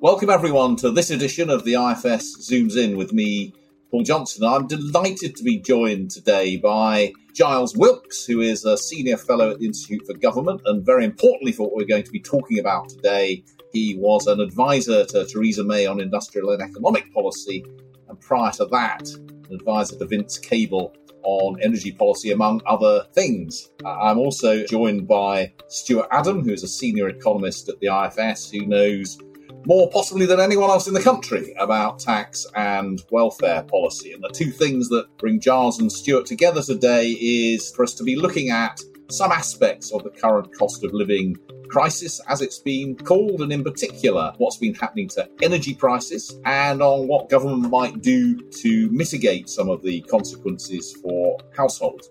[0.00, 3.52] Welcome, everyone, to this edition of the IFS Zooms In with me,
[3.90, 4.44] Paul Johnson.
[4.44, 9.58] I'm delighted to be joined today by Giles Wilkes, who is a senior fellow at
[9.58, 12.88] the Institute for Government, and very importantly for what we're going to be talking about
[12.88, 13.42] today,
[13.72, 17.64] he was an advisor to Theresa May on industrial and economic policy,
[18.08, 20.94] and prior to that, an advisor to Vince Cable
[21.24, 23.70] on energy policy, among other things.
[23.84, 28.48] Uh, I'm also joined by Stuart Adam, who is a senior economist at the IFS,
[28.48, 29.18] who knows
[29.68, 34.14] more possibly than anyone else in the country about tax and welfare policy.
[34.14, 38.02] And the two things that bring Giles and Stuart together today is for us to
[38.02, 41.36] be looking at some aspects of the current cost of living
[41.68, 46.80] crisis, as it's been called, and in particular, what's been happening to energy prices and
[46.80, 52.08] on what government might do to mitigate some of the consequences for households.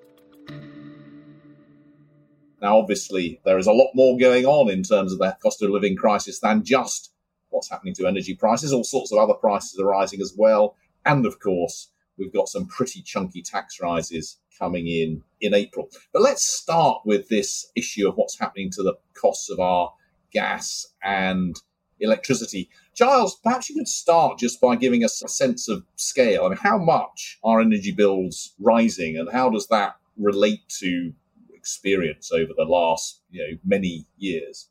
[2.61, 5.71] Now, obviously, there is a lot more going on in terms of the cost of
[5.71, 7.13] living crisis than just
[7.49, 8.73] what's happening to energy prices.
[8.73, 10.75] All sorts of other prices are rising as well.
[11.05, 15.89] And of course, we've got some pretty chunky tax rises coming in in April.
[16.13, 19.93] But let's start with this issue of what's happening to the costs of our
[20.31, 21.55] gas and
[21.99, 22.69] electricity.
[22.95, 26.45] Giles, perhaps you could start just by giving us a sense of scale.
[26.45, 31.13] I mean, how much are energy bills rising and how does that relate to
[31.53, 34.69] experience over the last you know many years?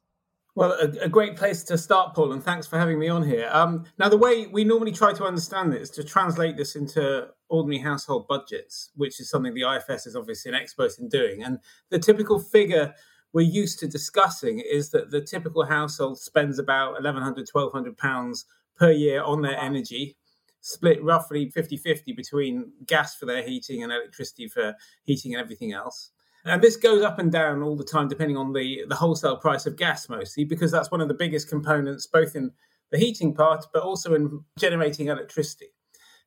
[0.57, 3.47] Well, a, a, great place to start, Paul, and thanks for having me on here.
[3.53, 7.79] Um, now, the way we normally try to understand this, to translate this into ordinary
[7.79, 11.43] household budgets, which is something the IFS is obviously an expert in doing.
[11.43, 11.59] And
[11.91, 12.95] the typical figure
[13.35, 18.47] we're used to discussing is that the typical household spends about 1,100, 1,200 pounds
[18.79, 20.17] per year on their energy,
[20.63, 25.75] split roughly 50 50 between gas for their heating and electricity for heating and everything
[25.75, 26.13] else.
[26.47, 29.67] And this goes up and down all the time, depending on the, the wholesale price
[29.67, 32.53] of gas, mostly, because that's one of the biggest components, both in
[32.93, 35.67] the heating part, but also in generating electricity.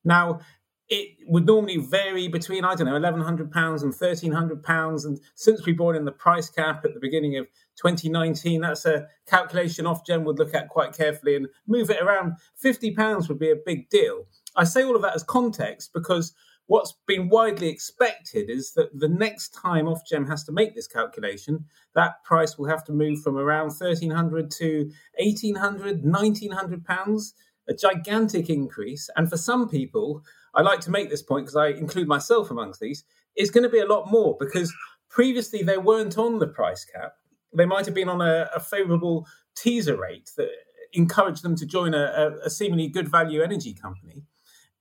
[0.03, 0.41] Now,
[0.89, 5.05] it would normally vary between, I don't know, £1,100 and £1,300.
[5.05, 7.45] And since we brought in the price cap at the beginning of
[7.77, 12.33] 2019, that's a calculation Ofgem would look at quite carefully and move it around.
[12.61, 14.25] £50 would be a big deal.
[14.55, 16.33] I say all of that as context because
[16.69, 21.65] What's been widely expected is that the next time Ofgem has to make this calculation,
[21.95, 27.33] that price will have to move from around 1300 to 1800, 1900 pounds,
[27.67, 29.09] a gigantic increase.
[29.15, 30.21] And for some people,
[30.53, 33.03] I like to make this point because I include myself amongst these,
[33.35, 34.71] it's going to be a lot more because
[35.09, 37.13] previously they weren't on the price cap.
[37.51, 39.25] They might have been on a, a favourable
[39.57, 40.49] teaser rate that
[40.93, 44.21] encouraged them to join a, a seemingly good value energy company.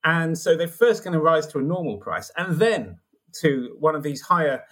[0.04, 2.98] And so they're first going to rise to a normal price and then
[3.40, 4.64] to one of these higher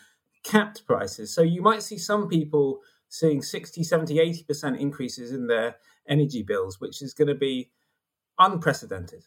[0.45, 1.35] capped prices.
[1.35, 4.17] So you might see some people seeing 60, 70,
[4.49, 5.77] 80% increases in their
[6.09, 7.71] energy bills, which is going to be
[8.39, 9.25] unprecedented.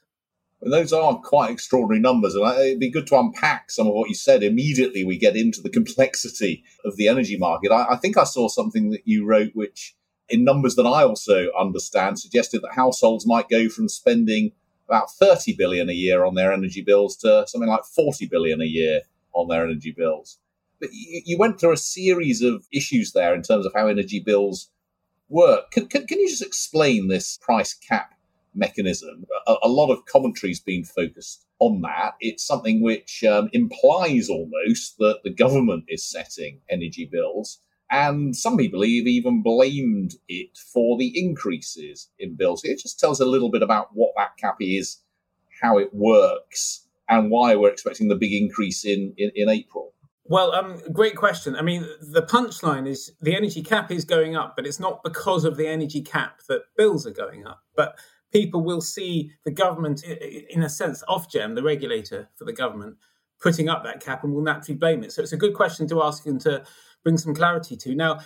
[0.62, 4.10] And those are quite extraordinary numbers, and it'd be good to unpack some of what
[4.10, 5.06] you said immediately.
[5.06, 7.72] We get into the complexity of the energy market.
[7.72, 9.96] I, I think I saw something that you wrote, which,
[10.28, 14.52] in numbers that I also understand, suggested that households might go from spending
[14.90, 18.66] about 30 billion a year on their energy bills to something like 40 billion a
[18.66, 19.02] year
[19.34, 20.40] on their energy bills.
[20.80, 24.72] But you, went through a series of issues there in terms of how energy bills
[25.28, 25.72] work.
[25.72, 28.16] Can, can, can you just explain this price cap
[28.56, 29.26] mechanism?
[29.46, 32.14] A, a lot of commentary's been focused on that.
[32.22, 37.60] It's something which um, implies almost that the government is setting energy bills.
[37.92, 42.64] And some people have even blamed it for the increases in bills.
[42.64, 44.98] It just tells a little bit about what that cap is,
[45.62, 49.94] how it works, and why we're expecting the big increase in, in, in April.
[50.26, 51.56] Well, um, great question.
[51.56, 55.44] I mean, the punchline is the energy cap is going up, but it's not because
[55.44, 57.64] of the energy cap that bills are going up.
[57.76, 57.98] But
[58.32, 62.98] people will see the government, in a sense, Ofgem, the regulator for the government,
[63.42, 65.12] putting up that cap and will naturally blame it.
[65.12, 66.64] So it's a good question to ask and to
[67.04, 67.96] bring some clarity to.
[67.96, 68.20] Now,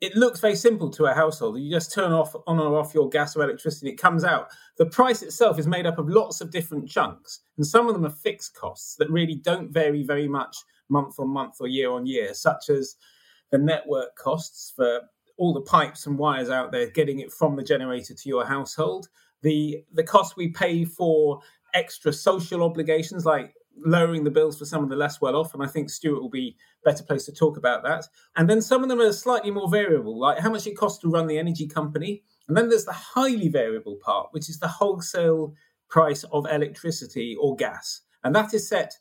[0.00, 1.58] it looks very simple to a household.
[1.58, 4.48] You just turn off on or off your gas or electricity, it comes out.
[4.76, 8.06] The price itself is made up of lots of different chunks, and some of them
[8.06, 10.56] are fixed costs that really don't vary very much
[10.88, 12.96] month on month or year on year, such as
[13.50, 15.00] the network costs for
[15.36, 19.08] all the pipes and wires out there getting it from the generator to your household,
[19.42, 21.40] the the cost we pay for
[21.74, 23.54] extra social obligations like
[23.84, 25.54] lowering the bills for some of the less well off.
[25.54, 28.06] And I think Stuart will be better placed to talk about that.
[28.36, 31.10] And then some of them are slightly more variable, like how much it costs to
[31.10, 32.22] run the energy company.
[32.48, 35.54] And then there's the highly variable part, which is the wholesale
[35.88, 38.02] price of electricity or gas.
[38.24, 38.94] And that is set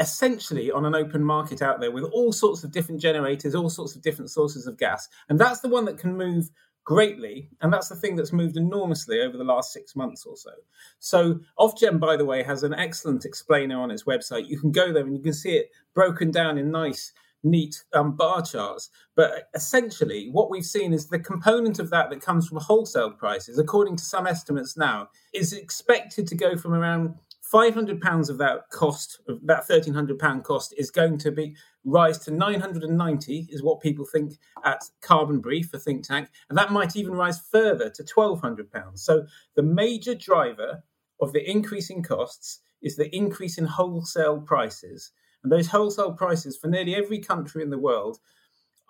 [0.00, 3.96] essentially on an open market out there with all sorts of different generators, all sorts
[3.96, 5.08] of different sources of gas.
[5.28, 6.50] And that's the one that can move
[6.88, 10.52] greatly, and that's the thing that's moved enormously over the last six months or so.
[10.98, 14.48] So, Ofgem, by the way, has an excellent explainer on its website.
[14.48, 17.12] You can go there and you can see it broken down in nice,
[17.42, 18.88] neat um, bar charts.
[19.14, 23.58] But essentially, what we've seen is the component of that that comes from wholesale prices,
[23.58, 27.16] according to some estimates now, is expected to go from around
[27.50, 32.18] 500 pounds of that cost, of that 1300 pound cost, is going to be rise
[32.18, 34.34] to 990, is what people think
[34.64, 39.02] at Carbon Brief, a think tank, and that might even rise further to 1200 pounds.
[39.02, 39.24] So
[39.56, 40.82] the major driver
[41.20, 45.12] of the increase in costs is the increase in wholesale prices,
[45.42, 48.18] and those wholesale prices for nearly every country in the world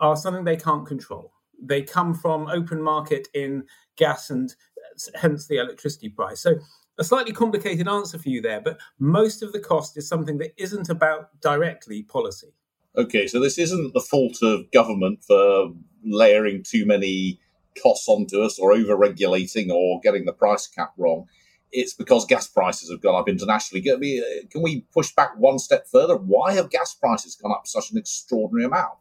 [0.00, 1.32] are something they can't control.
[1.62, 3.64] They come from open market in
[3.96, 6.40] gas and uh, hence the electricity price.
[6.40, 6.56] So
[6.98, 10.52] a slightly complicated answer for you there, but most of the cost is something that
[10.56, 12.48] isn't about directly policy.
[12.96, 15.72] Okay, so this isn't the fault of government for
[16.04, 17.40] layering too many
[17.80, 21.26] costs onto us or over regulating or getting the price cap wrong.
[21.70, 23.82] It's because gas prices have gone up internationally.
[23.82, 26.16] Can we, uh, can we push back one step further?
[26.16, 28.98] Why have gas prices gone up such an extraordinary amount?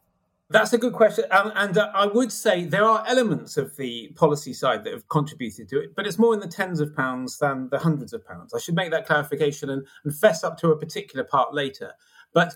[0.50, 1.26] That's a good question.
[1.30, 5.08] Um, and uh, I would say there are elements of the policy side that have
[5.10, 8.26] contributed to it, but it's more in the tens of pounds than the hundreds of
[8.26, 8.54] pounds.
[8.54, 11.92] I should make that clarification and, and fess up to a particular part later.
[12.34, 12.56] But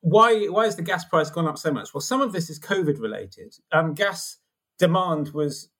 [0.00, 1.94] why, why has the gas price gone up so much?
[1.94, 3.54] Well, some of this is COVID related.
[3.72, 4.36] Um, gas
[4.78, 5.70] demand was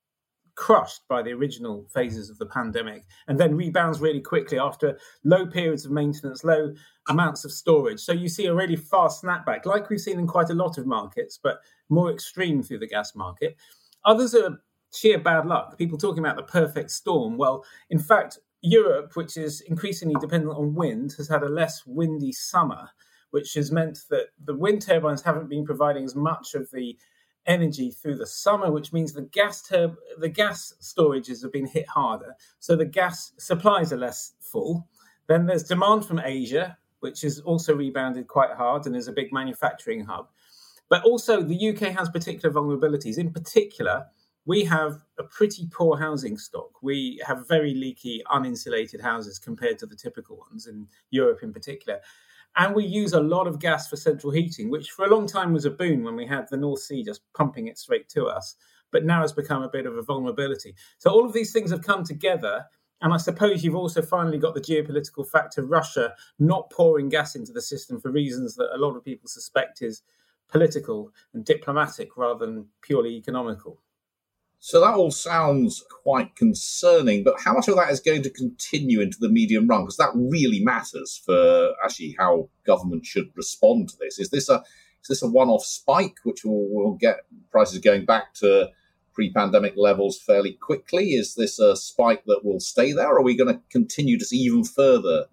[0.55, 5.45] crushed by the original phases of the pandemic and then rebounds really quickly after low
[5.45, 6.73] periods of maintenance, low
[7.09, 7.99] amounts of storage.
[7.99, 10.85] So you see a really fast snapback, like we've seen in quite a lot of
[10.85, 11.59] markets, but
[11.89, 13.55] more extreme through the gas market.
[14.05, 14.61] Others are
[14.93, 15.77] sheer bad luck.
[15.77, 17.37] People talking about the perfect storm.
[17.37, 22.31] Well, in fact, Europe, which is increasingly dependent on wind, has had a less windy
[22.31, 22.89] summer,
[23.31, 26.97] which has meant that the wind turbines haven't been providing as much of the
[27.45, 31.87] energy through the summer, which means the gas turb- the gas storages have been hit
[31.87, 32.35] harder.
[32.59, 34.87] So the gas supplies are less full.
[35.27, 39.33] Then there's demand from Asia, which has also rebounded quite hard and is a big
[39.33, 40.29] manufacturing hub.
[40.89, 43.17] But also the UK has particular vulnerabilities.
[43.17, 44.07] In particular,
[44.45, 46.81] we have a pretty poor housing stock.
[46.81, 51.99] We have very leaky, uninsulated houses compared to the typical ones in Europe in particular.
[52.57, 55.53] And we use a lot of gas for central heating, which for a long time
[55.53, 58.55] was a boon when we had the North Sea just pumping it straight to us.
[58.91, 60.75] But now has become a bit of a vulnerability.
[60.97, 62.65] So all of these things have come together.
[63.01, 67.53] And I suppose you've also finally got the geopolitical factor Russia not pouring gas into
[67.53, 70.03] the system for reasons that a lot of people suspect is
[70.49, 73.81] political and diplomatic rather than purely economical.
[74.63, 79.01] So that all sounds quite concerning, but how much of that is going to continue
[79.01, 79.81] into the medium run?
[79.81, 84.19] Because that really matters for actually how government should respond to this.
[84.19, 84.63] Is this a
[85.01, 88.69] is this a one-off spike which will, will get prices going back to
[89.13, 91.13] pre-pandemic levels fairly quickly?
[91.13, 94.25] Is this a spike that will stay there, or are we going to continue to
[94.25, 95.25] see even further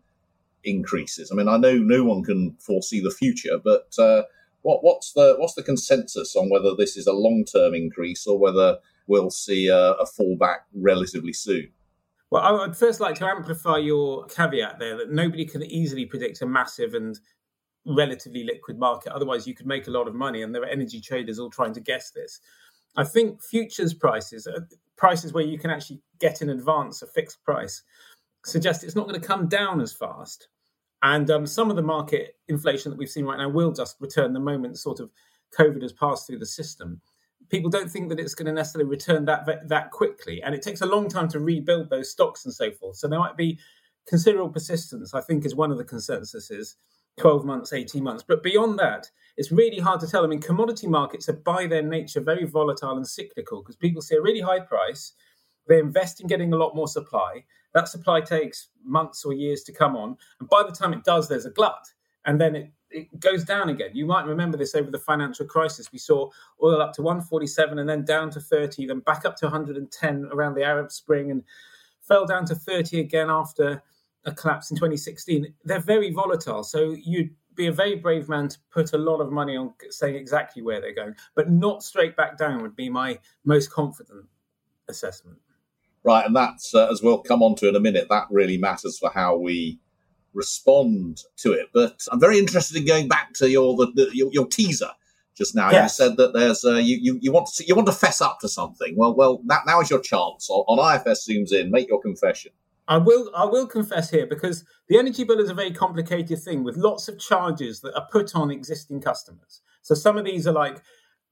[0.65, 1.31] increases?
[1.31, 4.23] I mean, I know no one can foresee the future, but uh,
[4.63, 8.79] what, what's the what's the consensus on whether this is a long-term increase or whether
[9.09, 11.69] we'll see a, a fallback relatively soon.
[12.31, 16.43] Well, I would first like to amplify your caveat there that nobody can easily predict
[16.43, 17.19] a massive and
[17.87, 19.13] relatively liquid market.
[19.13, 21.73] Otherwise, you could make a lot of money, and there are energy traders all trying
[21.73, 22.41] to guess this.
[22.97, 24.61] I think futures prices, uh,
[24.97, 27.83] prices where you can actually get in advance a fixed price,
[28.45, 30.49] suggest it's not going to come down as fast.
[31.03, 34.33] And um, some of the market inflation that we've seen right now will just return
[34.33, 35.11] the moment sort of
[35.59, 37.01] COVID has passed through the system
[37.49, 40.81] people don't think that it's going to necessarily return that that quickly, and it takes
[40.81, 42.97] a long time to rebuild those stocks and so forth.
[42.97, 43.59] So there might be
[44.07, 45.15] considerable persistence.
[45.15, 46.77] I think is one of the consensuses.
[47.19, 48.25] 12 months, 18 months.
[48.27, 50.25] But beyond that, it's really hard to tell.
[50.25, 54.17] I mean, commodity markets are by their nature very volatile and cyclical because people see
[54.17, 55.13] a really high price,
[55.69, 57.45] they invest in getting a lot more supply.
[57.75, 60.17] That supply takes months or years to come on.
[60.41, 61.87] And by the time it does, there's a glut.
[62.25, 63.91] And then it it goes down again.
[63.93, 65.93] You might remember this over the financial crisis.
[65.93, 66.31] We saw
[66.63, 70.55] oil up to 147 and then down to 30, then back up to 110 around
[70.55, 71.45] the Arab Spring and
[72.01, 73.83] fell down to 30 again after
[74.25, 75.55] a collapse in 2016.
[75.65, 76.65] They're very volatile.
[76.65, 80.15] So you'd be a very brave man to put a lot of money on saying
[80.15, 84.27] exactly where they're going, but not straight back down would be my most confident
[84.89, 85.39] assessment.
[86.05, 86.25] Right.
[86.25, 89.11] And that's, uh, as we'll come on to in a minute, that really matters for
[89.11, 89.81] how we
[90.39, 91.67] respond to it.
[91.75, 94.91] But I'm very interested in going back to your the, the your, your, teaser
[95.37, 95.71] just now.
[95.71, 95.99] Yes.
[95.99, 98.39] You said that there's uh, you, you you want to you want to fess up
[98.41, 98.97] to something.
[98.97, 101.71] Well, well, that, now is your chance on, on IFS zooms in.
[101.71, 102.53] Make your confession.
[102.87, 106.65] I will I will confess here because the energy bill is a very complicated thing
[106.65, 109.61] with lots of charges that are put on existing customers.
[109.83, 110.81] So some of these are like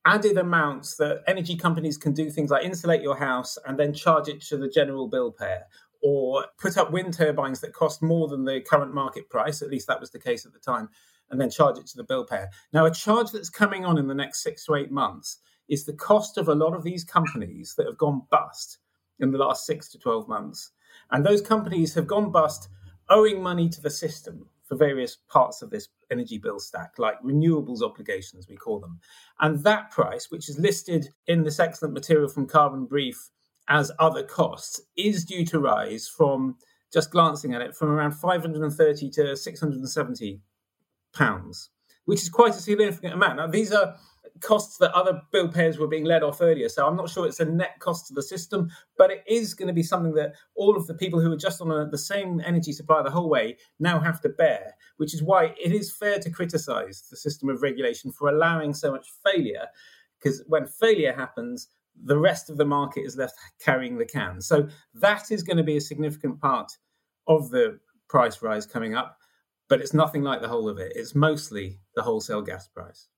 [0.04, 4.28] added amounts that energy companies can do things like insulate your house and then charge
[4.28, 5.64] it to the general bill payer
[6.08, 9.88] or put up wind turbines that cost more than the current market price, at least
[9.88, 10.88] that was the case at the time,
[11.30, 12.48] and then charge it to the bill payer.
[12.72, 15.92] Now, a charge that's coming on in the next six to eight months is the
[15.94, 18.78] cost of a lot of these companies that have gone bust
[19.18, 20.70] in the last six to 12 months.
[21.10, 22.68] And those companies have gone bust
[23.10, 27.82] owing money to the system for various parts of this energy bill stack, like renewables
[27.82, 29.00] obligations, we call them.
[29.40, 33.28] And that price, which is listed in this excellent material from Carbon Brief
[33.68, 36.56] as other costs, is due to rise from
[36.92, 40.40] just glancing at it from around 530 to 670
[41.12, 41.70] pounds,
[42.04, 43.36] which is quite a significant amount.
[43.36, 43.96] Now, these are
[44.40, 46.68] costs that other bill payers were being led off earlier.
[46.68, 49.68] So I'm not sure it's a net cost to the system, but it is going
[49.68, 52.40] to be something that all of the people who are just on a, the same
[52.44, 56.18] energy supply the whole way now have to bear, which is why it is fair
[56.18, 59.66] to criticize the system of regulation for allowing so much failure.
[60.18, 61.68] Because when failure happens,
[62.04, 64.40] the rest of the market is left carrying the can.
[64.40, 66.72] So that is going to be a significant part
[67.26, 69.18] of the price rise coming up,
[69.68, 70.92] but it's nothing like the whole of it.
[70.94, 73.08] It's mostly the wholesale gas price.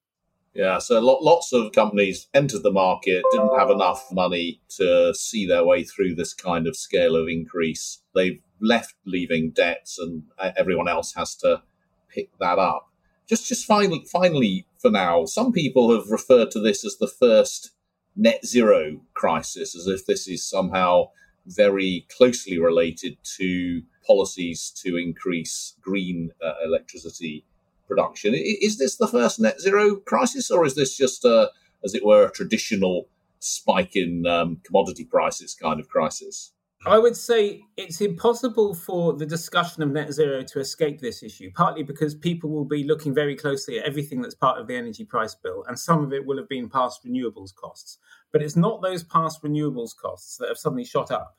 [0.54, 5.64] Yeah, so lots of companies entered the market, didn't have enough money to see their
[5.64, 8.02] way through this kind of scale of increase.
[8.14, 11.62] They've left leaving debts, and uh, everyone else has to
[12.08, 12.90] pick that up.
[13.28, 17.72] Just, just finally, finally, for now, some people have referred to this as the first
[18.18, 21.08] net zero crisis, as if this is somehow
[21.46, 27.46] very closely related to policies to increase green uh, electricity
[27.86, 28.34] production.
[28.34, 31.50] Is this the first net zero crisis, or is this just, a,
[31.82, 33.08] as it were, a traditional
[33.38, 36.52] spike in um, commodity prices kind of crisis?
[36.86, 41.50] I would say it's impossible for the discussion of net zero to escape this issue,
[41.54, 45.04] partly because people will be looking very closely at everything that's part of the energy
[45.04, 47.98] price bill, and some of it will have been past renewables costs.
[48.32, 51.36] But it's not those past renewables costs that have suddenly shot up.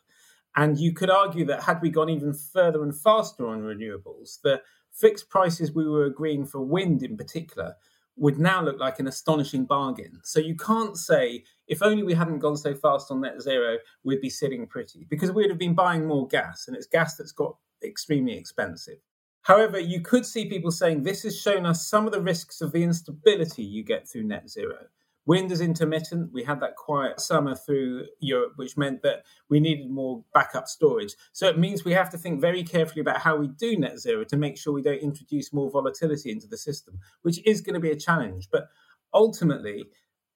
[0.58, 4.62] And you could argue that had we gone even further and faster on renewables, the
[4.92, 7.76] fixed prices we were agreeing for wind in particular
[8.20, 10.20] would now look like an astonishing bargain.
[10.24, 14.22] So you can't say, if only we hadn't gone so fast on net zero, we'd
[14.22, 17.56] be sitting pretty, because we'd have been buying more gas, and it's gas that's got
[17.84, 18.98] extremely expensive.
[19.44, 22.74] However, you could see people saying this has shown us some of the risks of
[22.74, 24.88] the instability you get through net zero.
[25.30, 26.34] Wind is intermittent.
[26.34, 31.14] We had that quiet summer through Europe, which meant that we needed more backup storage.
[31.34, 34.24] So it means we have to think very carefully about how we do net zero
[34.24, 37.80] to make sure we don't introduce more volatility into the system, which is going to
[37.80, 38.48] be a challenge.
[38.52, 38.70] But
[39.14, 39.86] ultimately,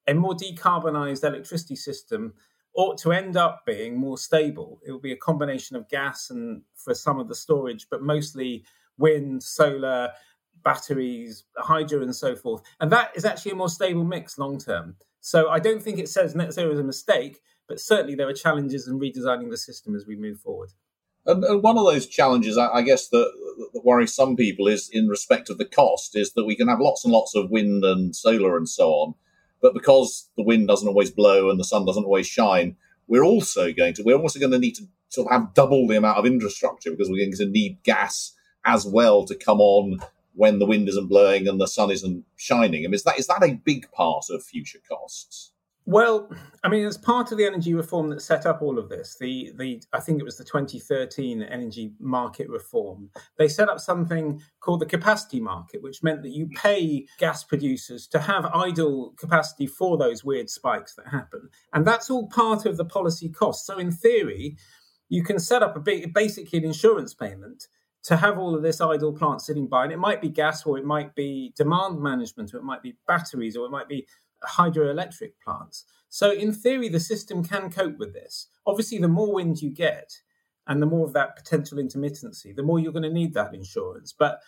[0.06, 2.36] a more decarbonized electricity system
[2.76, 4.80] ought to end up being more stable.
[4.86, 8.64] It will be a combination of gas and for some of the storage, but mostly
[9.00, 10.12] wind, solar,
[10.64, 12.62] batteries, hydro, and so forth.
[12.80, 14.96] And that is actually a more stable mix long term.
[15.22, 18.34] So I don't think it says net zero is a mistake, but certainly there are
[18.34, 20.72] challenges in redesigning the system as we move forward.
[21.26, 23.32] And, and one of those challenges, I, I guess, that,
[23.74, 26.82] that worries some people is in respect of the cost, is that we can have
[26.82, 29.14] lots and lots of wind and solar and so on,
[29.62, 32.76] but because the wind doesn't always blow and the sun doesn't always shine,
[33.08, 35.98] we're also going to we're also going to need to sort of have double the
[35.98, 38.34] amount of infrastructure because we're going to need gas
[38.66, 40.00] as well to come on
[40.34, 42.86] when the wind isn't blowing and the sun isn't shining?
[42.86, 45.54] I mean, is that is that a big part of future costs?
[45.86, 46.30] Well,
[46.64, 49.52] I mean, as part of the energy reform that set up all of this, the
[49.56, 53.10] the I think it was the 2013 energy market reform.
[53.38, 58.08] They set up something called the capacity market, which meant that you pay gas producers
[58.08, 62.78] to have idle capacity for those weird spikes that happen, and that's all part of
[62.78, 63.66] the policy cost.
[63.66, 64.56] So, in theory,
[65.10, 67.68] you can set up a big, basically an insurance payment
[68.04, 70.78] to have all of this idle plant sitting by, and it might be gas or
[70.78, 74.06] it might be demand management or it might be batteries or it might be
[74.44, 75.86] hydroelectric plants.
[76.10, 78.48] So, in theory, the system can cope with this.
[78.68, 80.14] Obviously, the more wind you get
[80.68, 84.14] and the more of that potential intermittency, the more you're going to need that insurance.
[84.18, 84.40] But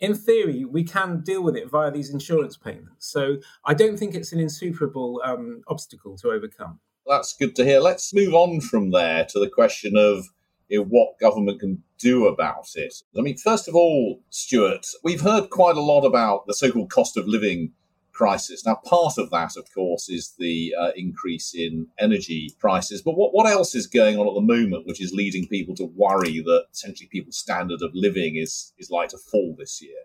[0.00, 3.06] in theory, we can deal with it via these insurance payments.
[3.06, 6.80] So, I don't think it's an insuperable um, obstacle to overcome.
[7.06, 7.80] That's good to hear.
[7.80, 10.26] Let's move on from there to the question of
[10.78, 12.94] know, what government can do about it.
[13.16, 16.90] I mean, first of all, Stuart, we've heard quite a lot about the so called
[16.90, 17.72] cost of living
[18.12, 18.66] crisis.
[18.66, 23.00] Now, part of that, of course, is the uh, increase in energy prices.
[23.00, 25.90] But what, what else is going on at the moment which is leading people to
[25.96, 30.02] worry that essentially people's standard of living is, is like to fall this year?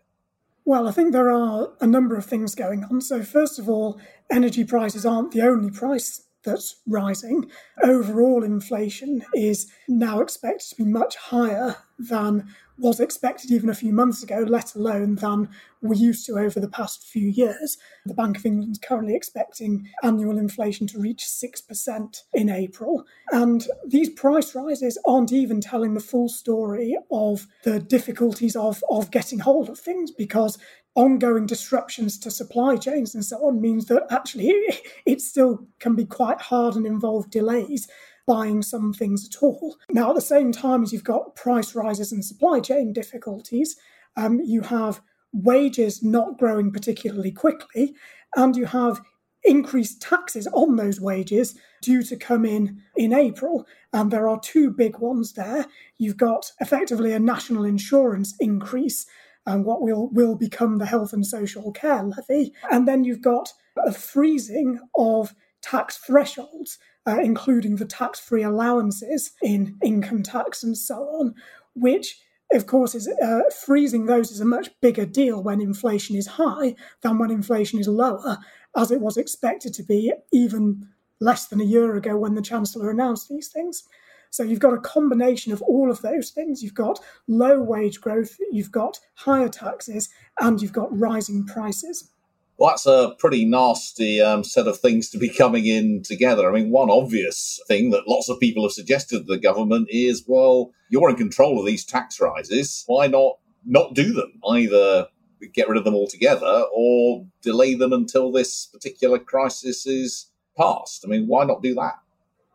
[0.64, 3.02] Well, I think there are a number of things going on.
[3.02, 4.00] So, first of all,
[4.32, 7.50] energy prices aren't the only price that's rising.
[7.84, 12.48] Overall inflation is now expected to be much higher than
[12.78, 15.50] was expected even a few months ago, let alone than
[15.82, 17.78] we're used to over the past few years.
[18.06, 23.06] The Bank of England is currently expecting annual inflation to reach 6% in April.
[23.32, 29.12] And these price rises aren't even telling the full story of the difficulties of, of
[29.12, 30.58] getting hold of things because
[30.96, 34.54] ongoing disruptions to supply chains and so on means that actually
[35.06, 37.88] it still can be quite hard and involve delays
[38.25, 39.78] buying some things at all.
[39.90, 43.75] Now, at the same time as you've got price rises and supply chain difficulties,
[44.18, 47.94] um, you have wages not growing particularly quickly,
[48.36, 49.02] and you have
[49.44, 53.68] increased taxes on those wages due to come in in April.
[53.94, 55.68] And there are two big ones there.
[55.98, 59.06] You've got effectively a national insurance increase
[59.46, 62.54] and what will, will become the health and social care levy.
[62.72, 63.54] And then you've got
[63.86, 70.78] a freezing of tax thresholds, uh, including the tax free allowances in income tax and
[70.78, 71.36] so on,
[71.74, 72.20] which
[72.52, 76.75] of course, is uh, freezing those is a much bigger deal when inflation is high
[77.02, 78.38] than when inflation is lower,
[78.78, 80.88] as it was expected to be even
[81.20, 83.84] less than a year ago when the Chancellor announced these things.
[84.29, 86.62] So you've got a combination of all of those things.
[86.62, 92.12] You've got low wage growth, you've got higher taxes, and you've got rising prices.
[92.58, 96.50] Well, that's a pretty nasty um, set of things to be coming in together.
[96.50, 100.24] I mean, one obvious thing that lots of people have suggested to the government is,
[100.25, 102.86] well, you're in control of these tax rises.
[102.88, 104.39] Why not not do them?
[104.48, 105.08] Either
[105.53, 111.03] get rid of them altogether or delay them until this particular crisis is past.
[111.05, 111.96] I mean, why not do that?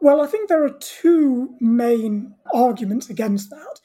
[0.01, 3.81] Well, I think there are two main arguments against that.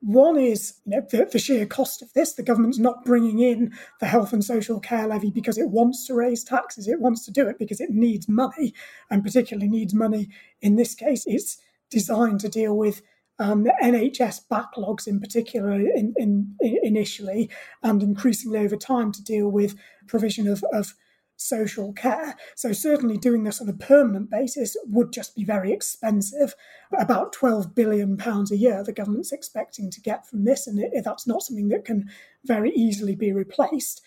[0.00, 2.32] One is you know, the, the, sheer cost of this.
[2.32, 6.14] The government's not bringing in the health and social care levy because it wants to
[6.14, 6.88] raise taxes.
[6.88, 8.74] It wants to do it because it needs money,
[9.10, 10.28] and particularly needs money
[10.62, 11.24] in this case.
[11.26, 11.58] It's
[11.90, 13.02] designed to deal with
[13.38, 17.50] um, NHS backlogs in particular in, in, in initially,
[17.82, 20.94] and increasingly over time to deal with provision of, of
[21.40, 22.36] social care.
[22.54, 26.54] So, certainly doing this on a permanent basis would just be very expensive.
[26.98, 31.42] About £12 billion a year the government's expecting to get from this, and that's not
[31.42, 32.10] something that can
[32.44, 34.02] very easily be replaced.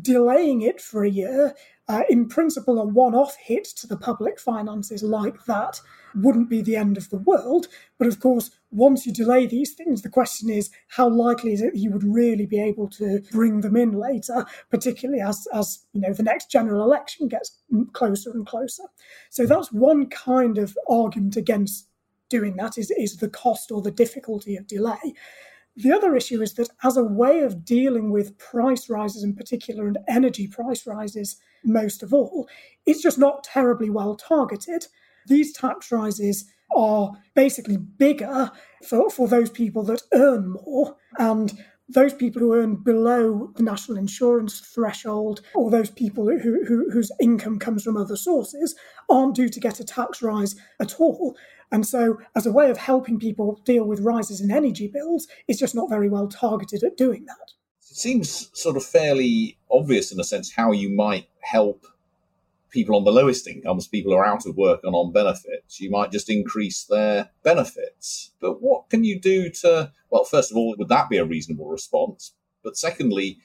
[0.00, 1.54] Delaying it for a year
[1.88, 5.80] uh, in principle, a one off hit to the public finances like that
[6.22, 7.68] wouldn't be the end of the world.
[7.98, 11.74] But of course, once you delay these things, the question is how likely is it
[11.74, 16.12] you would really be able to bring them in later, particularly as, as you know
[16.12, 17.58] the next general election gets
[17.92, 18.84] closer and closer.
[19.30, 21.88] So that's one kind of argument against
[22.28, 25.14] doing that is, is the cost or the difficulty of delay.
[25.76, 29.86] The other issue is that as a way of dealing with price rises in particular
[29.86, 32.48] and energy price rises most of all,
[32.84, 34.88] it's just not terribly well targeted.
[35.28, 36.44] These tax rises
[36.76, 38.50] are basically bigger
[38.86, 41.52] for, for those people that earn more and
[41.88, 47.10] those people who earn below the national insurance threshold or those people who, who, whose
[47.20, 48.74] income comes from other sources
[49.08, 51.34] aren't due to get a tax rise at all.
[51.72, 55.58] And so, as a way of helping people deal with rises in energy bills, it's
[55.58, 57.52] just not very well targeted at doing that.
[57.90, 61.86] It seems sort of fairly obvious, in a sense, how you might help
[62.70, 65.80] people on the lowest incomes, people who are out of work and on benefits.
[65.80, 68.32] You might just increase their benefits.
[68.40, 71.68] But what can you do to, well, first of all, would that be a reasonable
[71.68, 72.34] response?
[72.62, 73.38] But secondly,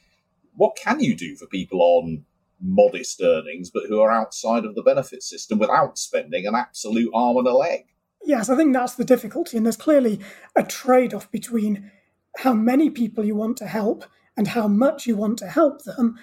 [0.55, 2.25] what can you do for people on
[2.61, 7.37] modest earnings but who are outside of the benefit system without spending an absolute arm
[7.37, 7.85] and a leg?
[8.23, 9.57] Yes, I think that's the difficulty.
[9.57, 10.19] And there's clearly
[10.55, 11.91] a trade off between
[12.37, 14.05] how many people you want to help
[14.37, 16.17] and how much you want to help them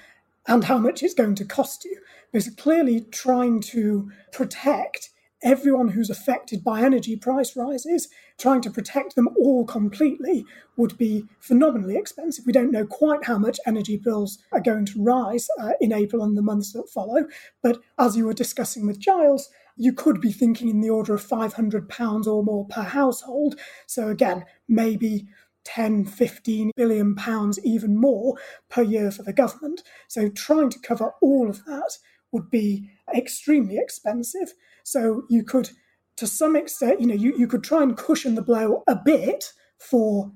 [0.51, 1.97] and how much it's going to cost you.
[2.33, 5.11] Because clearly trying to protect
[5.43, 10.45] everyone who's affected by energy price rises, trying to protect them all completely
[10.77, 12.45] would be phenomenally expensive.
[12.45, 16.23] We don't know quite how much energy bills are going to rise uh, in April
[16.23, 17.27] and the months that follow.
[17.63, 21.27] But as you were discussing with Giles, you could be thinking in the order of
[21.27, 23.55] £500 or more per household.
[23.87, 25.27] So, again, maybe
[25.65, 28.37] 10, 15 billion pounds, even more
[28.69, 29.83] per year for the government.
[30.09, 31.99] So, trying to cover all of that
[32.33, 34.55] would be extremely expensive.
[34.85, 35.71] So, you could,
[36.17, 39.53] to some extent, you know, you, you could try and cushion the blow a bit
[39.79, 40.33] for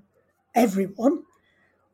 [0.55, 1.23] everyone,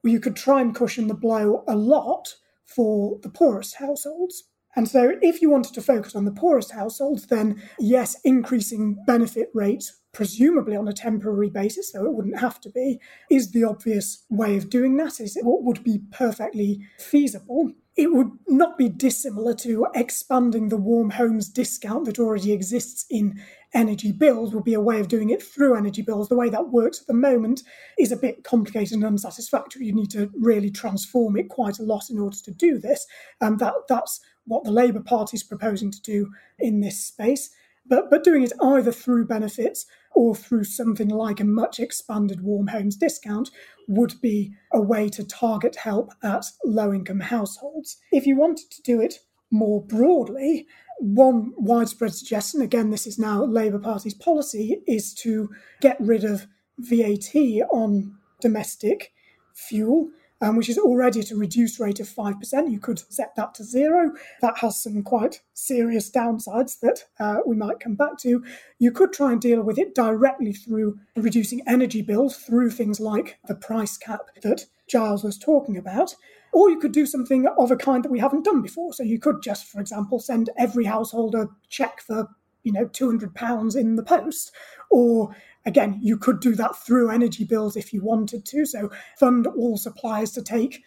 [0.05, 2.35] or you could try and cushion the blow a lot
[2.67, 4.45] for the poorest households.
[4.77, 9.49] And so, if you wanted to focus on the poorest households, then yes, increasing benefit
[9.53, 14.25] rates, presumably on a temporary basis, though it wouldn't have to be, is the obvious
[14.31, 17.73] way of doing that, is what would be perfectly feasible.
[17.97, 23.39] it would not be dissimilar to expanding the warm homes discount that already exists in
[23.75, 26.29] energy bills would be a way of doing it through energy bills.
[26.29, 27.63] The way that works at the moment
[27.99, 29.87] is a bit complicated and unsatisfactory.
[29.87, 33.07] You need to really transform it quite a lot in order to do this.
[33.41, 37.51] And that, that's what the Labour Party is proposing to do in this space.
[37.87, 42.69] But, but doing it either through benefits or through something like a much expanded warm
[42.69, 43.51] homes discount
[43.89, 47.97] would be a way to target help at low income households.
[48.13, 50.67] If you wanted to do it more broadly,
[50.99, 55.51] one widespread suggestion, again, this is now Labour Party's policy, is to
[55.81, 56.47] get rid of
[56.79, 57.35] VAT
[57.73, 59.13] on domestic
[59.55, 62.71] fuel um, which is already at a reduced rate of 5%.
[62.71, 64.13] You could set that to zero.
[64.41, 68.45] That has some quite serious downsides that uh, we might come back to.
[68.79, 73.39] You could try and deal with it directly through reducing energy bills through things like
[73.47, 76.15] the price cap that Giles was talking about.
[76.53, 78.93] Or you could do something of a kind that we haven't done before.
[78.93, 82.29] So you could just, for example, send every household a check for
[82.63, 84.53] you know, £200 in the post,
[84.91, 85.35] or
[85.67, 88.65] Again, you could do that through energy bills if you wanted to.
[88.65, 90.83] So fund all suppliers to take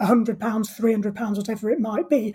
[0.00, 2.34] £100, £300, whatever it might be,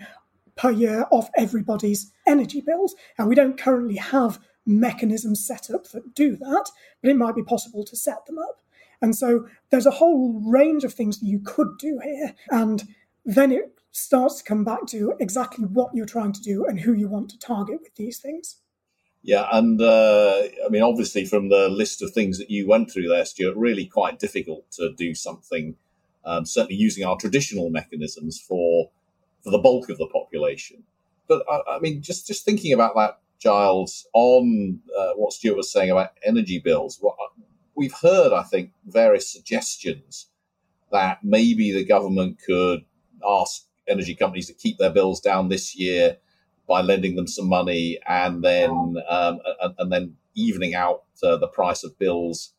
[0.56, 2.94] per year off everybody's energy bills.
[3.16, 6.70] And we don't currently have mechanisms set up that do that,
[7.00, 8.60] but it might be possible to set them up.
[9.00, 12.34] And so there's a whole range of things that you could do here.
[12.50, 12.82] And
[13.24, 16.92] then it starts to come back to exactly what you're trying to do and who
[16.92, 18.56] you want to target with these things.
[19.22, 23.08] Yeah, and uh, I mean, obviously, from the list of things that you went through
[23.08, 25.76] there, Stuart, really quite difficult to do something.
[26.24, 28.90] Um, certainly, using our traditional mechanisms for
[29.42, 30.84] for the bulk of the population.
[31.26, 35.72] But I, I mean, just just thinking about that, Giles, on uh, what Stuart was
[35.72, 36.98] saying about energy bills.
[37.00, 37.16] What,
[37.74, 40.26] we've heard, I think, various suggestions
[40.90, 42.84] that maybe the government could
[43.26, 46.18] ask energy companies to keep their bills down this year
[46.68, 48.70] by lending them some money and then
[49.08, 52.52] um, and, and, then evening out uh, the price of bills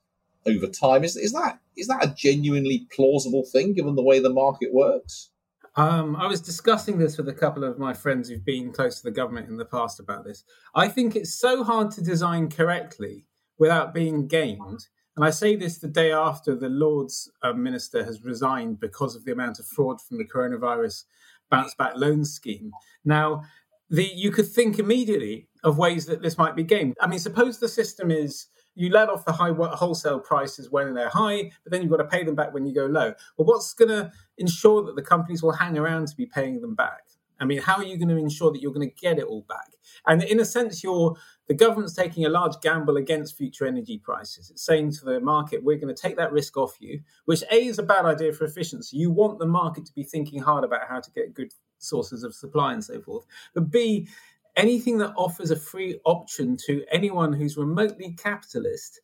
[0.45, 1.03] over time.
[1.03, 5.29] Is is that is that a genuinely plausible thing given the way the market works?
[5.75, 9.03] Um, I was discussing this with a couple of my friends who've been close to
[9.03, 10.43] the government in the past about this.
[10.75, 13.25] I think it's so hard to design correctly
[13.57, 14.87] without being gamed.
[15.15, 19.25] And I say this the day after the Lords uh, minister has resigned because of
[19.25, 21.03] the amount of fraud from the coronavirus
[21.49, 22.71] bounce back loan scheme.
[23.03, 23.43] Now,
[23.89, 26.95] the you could think immediately of ways that this might be gamed.
[27.01, 31.09] I mean, suppose the system is you let off the high wholesale prices when they're
[31.09, 33.13] high, but then you've got to pay them back when you go low.
[33.37, 36.75] Well, what's going to ensure that the companies will hang around to be paying them
[36.75, 37.01] back?
[37.41, 39.45] I mean, how are you going to ensure that you're going to get it all
[39.47, 39.71] back?
[40.05, 41.15] And in a sense, you're
[41.47, 44.49] the government's taking a large gamble against future energy prices.
[44.49, 47.65] It's saying to the market, we're going to take that risk off you, which A
[47.65, 48.97] is a bad idea for efficiency.
[48.97, 52.33] You want the market to be thinking hard about how to get good sources of
[52.35, 53.25] supply and so forth.
[53.53, 54.07] But B,
[54.55, 58.99] anything that offers a free option to anyone who's remotely capitalist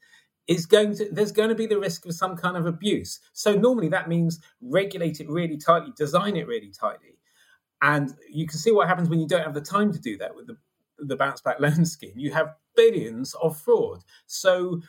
[0.48, 3.20] is going to there's going to be the risk of some kind of abuse.
[3.34, 7.18] So normally that means regulate it really tightly, design it really tightly.
[7.82, 10.36] And you can see what happens when you don't have the time to do that
[10.36, 10.58] with the
[11.00, 12.14] the bounce back loan scheme.
[12.16, 14.04] You have billions of fraud.
[14.28, 14.82] So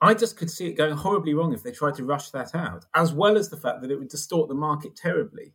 [0.00, 2.84] I just could see it going horribly wrong if they tried to rush that out,
[2.94, 5.54] as well as the fact that it would distort the market terribly.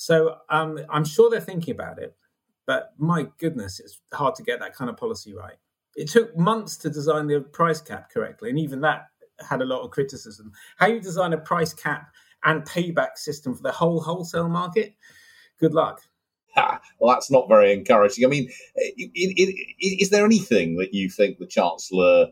[0.00, 2.16] So um, I'm sure they're thinking about it,
[2.66, 5.56] but my goodness, it's hard to get that kind of policy right.
[5.94, 9.08] It took months to design the price cap correctly, and even that
[9.46, 10.52] had a lot of criticism.
[10.78, 14.94] How you design a price cap and payback system for the whole wholesale market?
[15.58, 16.00] Good luck.
[16.98, 18.24] Well, that's not very encouraging.
[18.24, 18.48] I mean,
[18.96, 22.28] is there anything that you think the Chancellor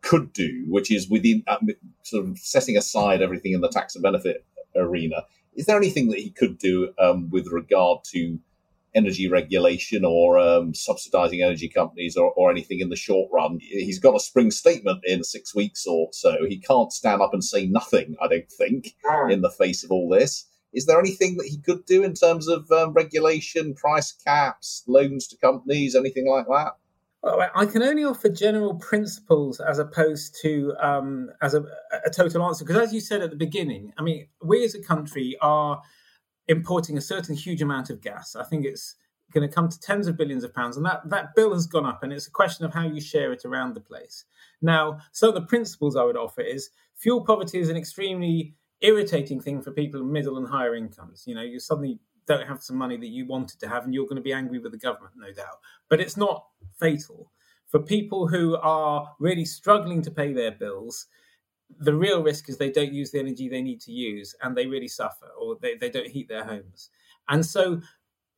[0.00, 1.58] could do, which is within uh,
[2.02, 5.22] sort of setting aside everything in the tax and benefit arena?
[5.54, 8.38] Is there anything that he could do um, with regard to
[8.94, 13.58] energy regulation or um, subsidizing energy companies or, or, anything in the short run?
[13.60, 16.46] He's got a spring statement in six weeks or so.
[16.46, 18.94] He can't stand up and say nothing, I don't think,
[19.30, 20.46] in the face of all this.
[20.72, 25.26] Is there anything that he could do in terms of um, regulation, price caps, loans
[25.28, 26.72] to companies, anything like that?
[27.22, 31.64] Well, I can only offer general principles as opposed to um, as a,
[32.04, 32.64] a total answer.
[32.64, 35.80] Because as you said at the beginning, I mean, we as a country are
[36.48, 38.34] importing a certain huge amount of gas.
[38.34, 38.96] I think it's
[39.32, 41.86] going to come to tens of billions of pounds, and that that bill has gone
[41.86, 44.24] up, and it's a question of how you share it around the place.
[44.60, 49.40] Now, some of the principles I would offer is fuel poverty is an extremely irritating
[49.40, 51.24] thing for people in middle and higher incomes.
[51.26, 54.06] You know, you suddenly don't have some money that you wanted to have, and you're
[54.06, 55.60] going to be angry with the government, no doubt.
[55.88, 56.46] But it's not
[56.78, 57.30] fatal.
[57.66, 61.06] For people who are really struggling to pay their bills,
[61.78, 64.66] the real risk is they don't use the energy they need to use and they
[64.66, 66.90] really suffer or they, they don't heat their homes.
[67.28, 67.80] And so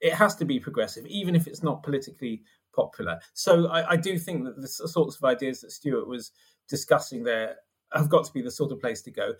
[0.00, 2.42] it has to be progressive, even if it's not politically
[2.74, 3.18] popular.
[3.32, 6.32] So I, I do think that the sorts of ideas that Stuart was
[6.68, 7.56] discussing there
[7.94, 9.34] have got to be the sort of place to go.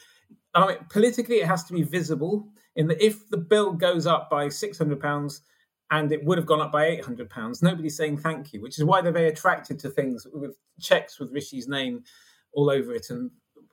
[0.54, 2.48] I mean, politically, it has to be visible.
[2.76, 5.42] In that, if the bill goes up by six hundred pounds
[5.90, 8.78] and it would have gone up by eight hundred pounds, nobody's saying thank you, which
[8.78, 12.02] is why they're very attracted to things with checks with Rishi's name
[12.52, 13.30] all over it and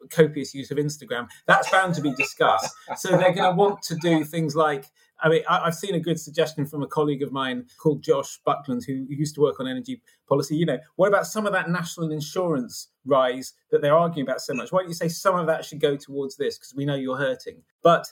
[0.10, 1.28] copious use of Instagram.
[1.46, 2.74] That's bound to be discussed.
[2.98, 4.86] So they're going to want to do things like
[5.22, 8.40] I mean, I, have seen a good suggestion from a colleague of mine called Josh
[8.44, 10.56] Buckland, who used to work on energy policy.
[10.56, 14.54] You know, what about some of that national insurance rise that they're arguing about so
[14.54, 14.72] much?
[14.72, 17.18] Why don't you say some of that should go towards this because we know you're
[17.18, 17.62] hurting?
[17.84, 18.08] But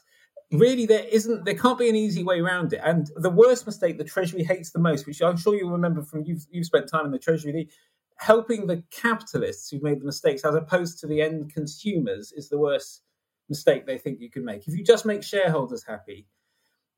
[0.52, 2.82] really, there isn't, there can't be an easy way around it.
[2.84, 6.24] And the worst mistake the Treasury hates the most, which I'm sure you'll remember from
[6.26, 7.70] you've, you've spent time in the Treasury, the,
[8.18, 12.60] helping the capitalists who've made the mistakes as opposed to the end consumers is the
[12.60, 13.02] worst
[13.48, 14.68] mistake they think you can make.
[14.68, 16.28] If you just make shareholders happy,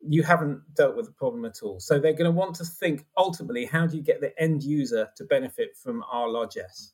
[0.08, 1.80] you haven't dealt with the problem at all.
[1.80, 5.10] So they're going to want to think ultimately, how do you get the end user
[5.16, 6.94] to benefit from our largesse?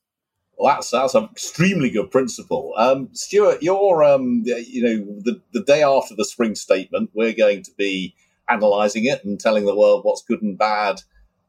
[0.58, 2.74] Well, that's that's an extremely good principle.
[2.78, 7.62] Um, Stuart, you're um, you know the the day after the spring statement, we're going
[7.64, 8.16] to be
[8.50, 11.02] analysing it and telling the world what's good and bad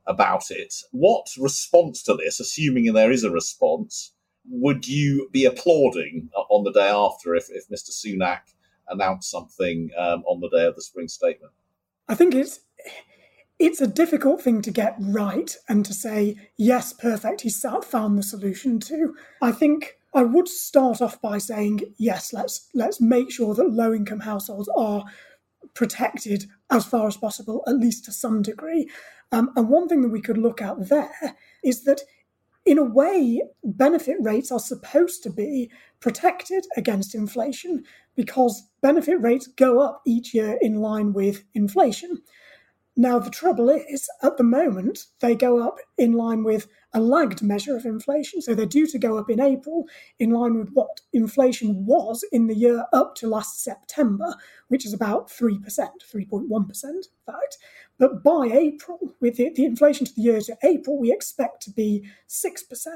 [0.06, 0.74] about it.
[0.90, 4.12] What response to this, assuming there is a response,
[4.50, 7.90] would you be applauding on the day after if, if Mr.
[7.90, 8.40] Sunak
[8.90, 11.52] announce something um, on the day of the spring statement?
[12.08, 12.60] I think it's
[13.58, 17.40] it's a difficult thing to get right and to say yes, perfect.
[17.40, 19.14] He found the solution to.
[19.42, 22.32] I think I would start off by saying yes.
[22.32, 25.04] Let's let's make sure that low income households are
[25.74, 28.88] protected as far as possible, at least to some degree.
[29.32, 32.00] Um, and one thing that we could look at there is that
[32.64, 35.70] in a way, benefit rates are supposed to be
[36.00, 37.84] protected against inflation
[38.18, 42.20] because benefit rates go up each year in line with inflation.
[42.96, 47.42] Now, the trouble is, at the moment, they go up in line with a lagged
[47.42, 48.42] measure of inflation.
[48.42, 49.84] So they're due to go up in April,
[50.18, 54.34] in line with what inflation was in the year up to last September,
[54.66, 57.58] which is about 3%, 3.1%, in fact.
[58.00, 61.70] But by April, with the, the inflation to the year to April, we expect to
[61.70, 62.86] be 6%.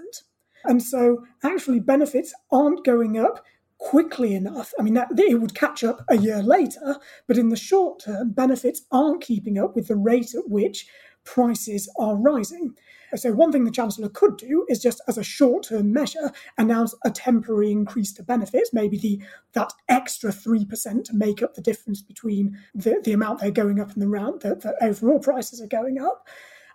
[0.64, 3.44] And so actually, benefits aren't going up
[3.82, 4.72] quickly enough.
[4.78, 8.30] I mean, that, it would catch up a year later, but in the short term,
[8.30, 10.86] benefits aren't keeping up with the rate at which
[11.24, 12.74] prices are rising.
[13.14, 16.94] So, one thing the Chancellor could do is just as a short term measure announce
[17.04, 19.20] a temporary increase to benefits, maybe the
[19.52, 23.92] that extra 3% to make up the difference between the, the amount they're going up
[23.92, 26.26] and the amount that the overall prices are going up.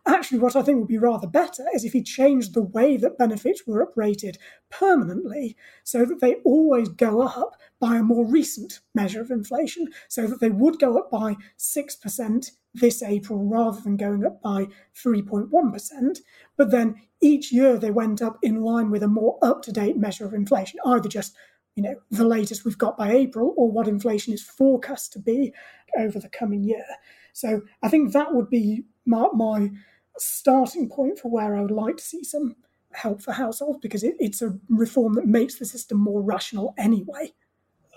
[0.08, 3.18] Actually, what I think would be rather better is if he changed the way that
[3.18, 4.38] benefits were uprated
[4.70, 10.26] permanently so that they always go up by a more recent measure of inflation, so
[10.26, 16.20] that they would go up by 6% this April rather than going up by 3.1%.
[16.56, 19.98] But then each year they went up in line with a more up to date
[19.98, 21.36] measure of inflation, either just
[21.76, 25.54] you know the latest we've got by April or what inflation is forecast to be
[25.98, 26.86] over the coming year.
[27.34, 29.70] So I think that would be my, my
[30.20, 32.56] starting point for where I would like to see some
[32.94, 37.34] help for households because it, it's a reform that makes the system more rational anyway.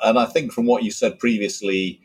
[0.03, 2.01] And I think from what you said previously,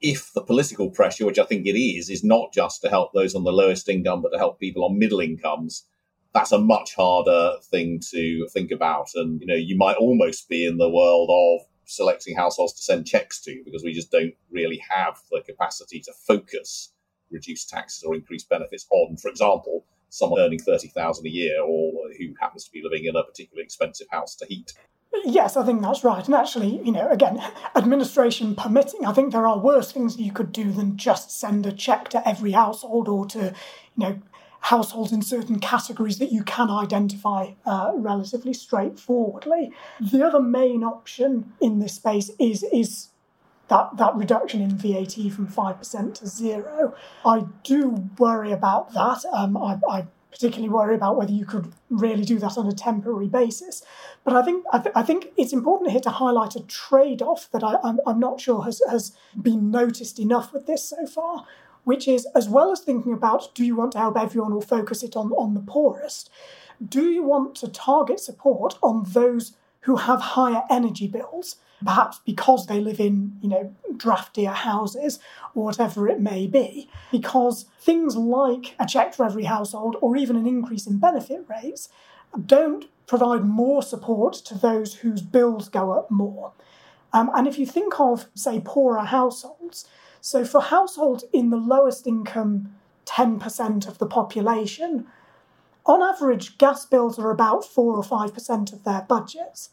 [0.00, 3.34] if the political pressure, which I think it is, is not just to help those
[3.34, 5.84] on the lowest income, but to help people on middle incomes,
[6.34, 9.10] that's a much harder thing to think about.
[9.14, 13.06] And, you know, you might almost be in the world of selecting households to send
[13.06, 16.92] checks to because we just don't really have the capacity to focus
[17.32, 22.34] reduce taxes or increase benefits on, for example, someone earning 30,000 a year or who
[22.40, 24.72] happens to be living in a particularly expensive house to heat.
[25.24, 26.24] Yes, I think that's right.
[26.24, 27.42] And actually, you know, again,
[27.76, 31.72] administration permitting, I think there are worse things you could do than just send a
[31.72, 33.54] check to every household or to,
[33.96, 34.20] you know,
[34.60, 39.72] households in certain categories that you can identify uh, relatively straightforwardly.
[40.00, 43.08] The other main option in this space is is
[43.72, 46.94] that, that reduction in VAT from 5% to zero.
[47.24, 49.24] I do worry about that.
[49.32, 53.28] Um, I, I, particularly worry about whether you could really do that on a temporary
[53.28, 53.82] basis.
[54.24, 57.62] But I think I, th- I think it's important here to highlight a trade-off that
[57.62, 61.46] I, I'm, I'm not sure has, has been noticed enough with this so far,
[61.84, 65.02] which is as well as thinking about do you want to help everyone or focus
[65.02, 66.30] it on, on the poorest,
[66.82, 72.66] do you want to target support on those who have higher energy bills perhaps because
[72.66, 75.18] they live in, you know, draftier houses
[75.54, 76.88] or whatever it may be.
[77.10, 81.88] Because things like a check for every household or even an increase in benefit rates
[82.46, 86.52] don't provide more support to those whose bills go up more.
[87.12, 89.86] Um, and if you think of, say, poorer households,
[90.20, 95.06] so for households in the lowest income 10% of the population,
[95.84, 99.70] on average, gas bills are about 4 or 5% of their budgets.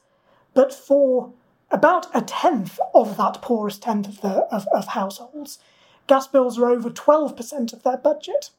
[0.53, 1.33] But for
[1.71, 5.59] about a tenth of that poorest tenth of, the, of, of households,
[6.07, 8.49] gas bills are over 12% of their budget,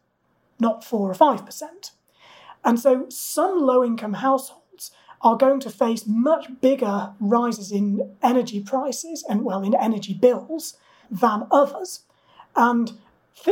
[0.61, 1.91] not 4 or 5%.
[2.65, 8.61] And so some low income households are going to face much bigger rises in energy
[8.61, 10.77] prices and, well, in energy bills
[11.11, 12.05] than others.
[12.55, 12.93] And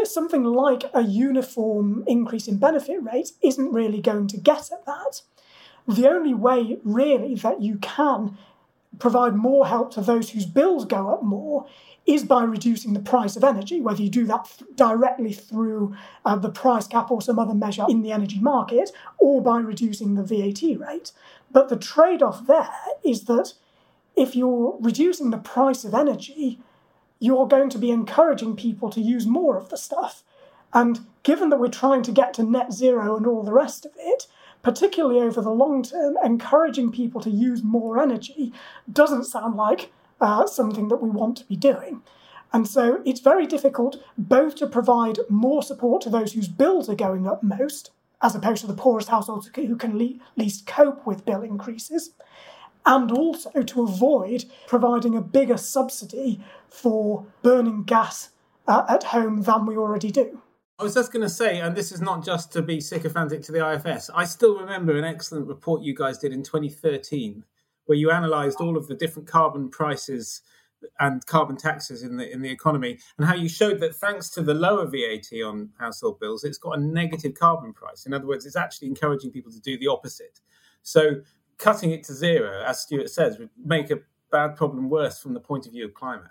[0.05, 5.23] something like a uniform increase in benefit rates isn't really going to get at that.
[5.87, 8.37] The only way, really, that you can
[8.99, 11.67] provide more help to those whose bills go up more
[12.07, 16.37] is by reducing the price of energy, whether you do that th- directly through uh,
[16.37, 20.23] the price cap or some other measure in the energy market, or by reducing the
[20.23, 21.13] VAT rate.
[21.51, 22.71] But the trade off there
[23.05, 23.53] is that
[24.17, 26.61] if you're reducing the price of energy,
[27.19, 30.23] you're going to be encouraging people to use more of the stuff.
[30.73, 33.93] And given that we're trying to get to net zero and all the rest of
[33.99, 34.27] it,
[34.63, 38.53] particularly over the long term, encouraging people to use more energy
[38.93, 42.03] doesn't sound like uh, something that we want to be doing.
[42.53, 46.95] And so it's very difficult both to provide more support to those whose bills are
[46.95, 47.91] going up most,
[48.23, 52.11] as opposed to the poorest households who can le- least cope with bill increases,
[52.87, 58.31] and also to avoid providing a bigger subsidy for burning gas
[58.67, 60.41] uh, at home than we already do.
[60.79, 63.53] I was just going to say, and this is not just to be sycophantic to
[63.53, 67.45] the IFS, I still remember an excellent report you guys did in 2013
[67.87, 70.43] where you analysed all of the different carbon prices
[71.01, 74.43] and carbon taxes in the in the economy, and how you showed that thanks to
[74.43, 78.07] the lower VAT on household bills, it's got a negative carbon price.
[78.07, 80.41] In other words, it's actually encouraging people to do the opposite.
[80.83, 81.17] So
[81.59, 83.99] cutting it to zero, as Stuart says, would make a
[84.31, 86.31] bad problem worse from the point of view of climate.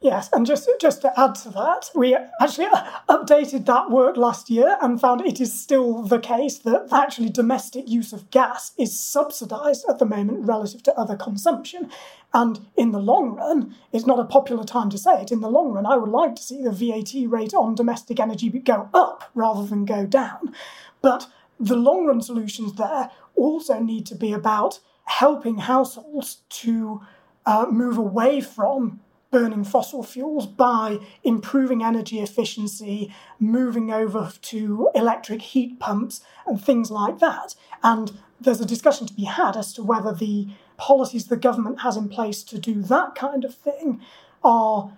[0.00, 2.66] Yes, and just just to add to that, we actually
[3.08, 7.88] updated that work last year and found it is still the case that actually domestic
[7.88, 11.90] use of gas is subsidised at the moment relative to other consumption.
[12.32, 15.32] And in the long run, it's not a popular time to say it.
[15.32, 18.50] In the long run, I would like to see the VAT rate on domestic energy
[18.50, 20.54] go up rather than go down.
[21.02, 21.26] But
[21.58, 27.00] the long run solutions there also need to be about helping households to
[27.46, 35.42] uh, move away from burning fossil fuels by improving energy efficiency, moving over to electric
[35.42, 37.54] heat pumps, and things like that.
[37.82, 41.96] And there's a discussion to be had as to whether the policies the government has
[41.96, 44.00] in place to do that kind of thing
[44.42, 44.92] are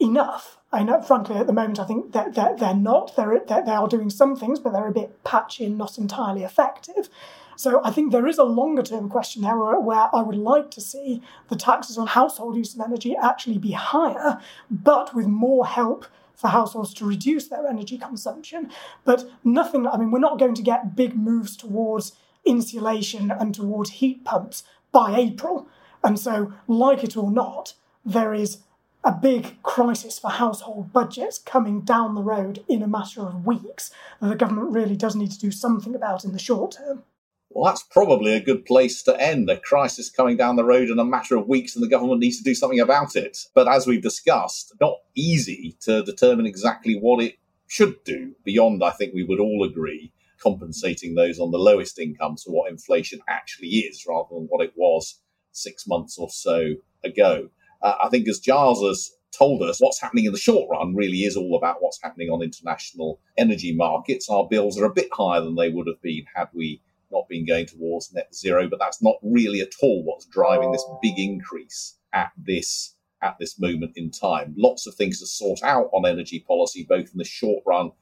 [0.00, 0.58] enough.
[0.72, 3.14] I frankly, at the moment, I think that they're, they're, not.
[3.16, 6.42] They're, they're, they are doing some things, but they're a bit patchy and not entirely
[6.42, 7.08] effective.
[7.56, 10.80] So I think there is a longer term question there where, I would like to
[10.80, 14.40] see the taxes on household use of energy actually be higher,
[14.70, 18.70] but with more help for households to reduce their energy consumption.
[19.04, 22.12] But nothing, I mean, we're not going to get big moves towards
[22.44, 25.68] insulation and towards heat pumps by April.
[26.02, 28.58] And so, like it or not, there is
[29.02, 33.90] a big crisis for household budgets coming down the road in a matter of weeks
[34.20, 37.02] that the government really does need to do something about in the short term.
[37.54, 39.48] Well, that's probably a good place to end.
[39.48, 42.36] A crisis coming down the road in a matter of weeks, and the government needs
[42.38, 43.38] to do something about it.
[43.54, 47.36] But as we've discussed, not easy to determine exactly what it
[47.68, 50.12] should do, beyond, I think we would all agree,
[50.42, 54.72] compensating those on the lowest incomes for what inflation actually is, rather than what it
[54.74, 55.20] was
[55.52, 57.50] six months or so ago.
[57.80, 61.18] Uh, I think, as Giles has told us, what's happening in the short run really
[61.18, 64.28] is all about what's happening on international energy markets.
[64.28, 66.80] Our bills are a bit higher than they would have been had we
[67.14, 70.84] not been going towards net zero, but that's not really at all what's driving this
[71.00, 74.54] big increase at this at this moment in time.
[74.56, 77.92] Lots of things to sort out on energy policy, both in the short run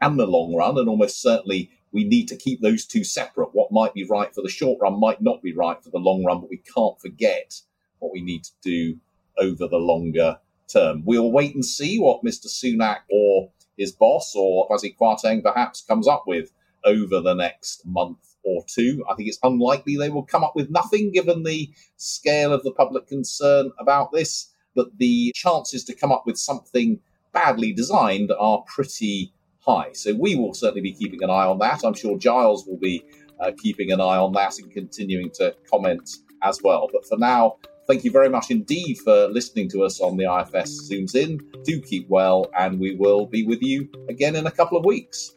[0.00, 3.50] and the long run, and almost certainly we need to keep those two separate.
[3.52, 6.24] What might be right for the short run might not be right for the long
[6.24, 7.60] run, but we can't forget
[8.00, 8.98] what we need to do
[9.38, 10.38] over the longer
[10.72, 11.02] term.
[11.04, 12.46] We'll wait and see what Mr.
[12.46, 16.52] Sunak or his boss or Kwasi Kwarteng perhaps comes up with
[16.84, 19.04] over the next month or two.
[19.10, 22.72] I think it's unlikely they will come up with nothing given the scale of the
[22.72, 27.00] public concern about this, but the chances to come up with something
[27.32, 29.90] badly designed are pretty high.
[29.92, 31.84] So we will certainly be keeping an eye on that.
[31.84, 33.04] I'm sure Giles will be
[33.40, 36.08] uh, keeping an eye on that and continuing to comment
[36.42, 36.88] as well.
[36.92, 37.56] But for now,
[37.86, 41.40] thank you very much indeed for listening to us on the IFS Zooms In.
[41.64, 45.32] Do keep well, and we will be with you again in a couple of weeks.